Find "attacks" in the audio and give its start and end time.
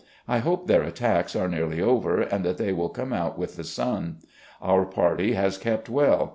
0.81-1.35